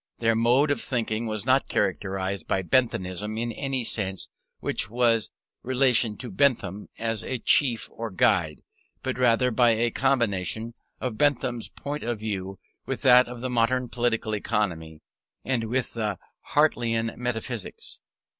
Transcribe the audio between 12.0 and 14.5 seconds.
of view with that of the modern political